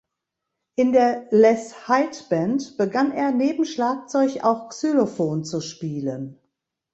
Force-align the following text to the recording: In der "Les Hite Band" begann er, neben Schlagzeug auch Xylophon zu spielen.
In 0.73 0.93
der 0.93 1.27
"Les 1.29 1.85
Hite 1.87 2.23
Band" 2.27 2.75
begann 2.79 3.11
er, 3.11 3.29
neben 3.31 3.65
Schlagzeug 3.65 4.39
auch 4.43 4.69
Xylophon 4.69 5.43
zu 5.43 5.61
spielen. 5.61 6.39